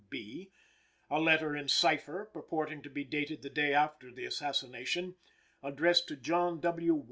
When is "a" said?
1.11-1.19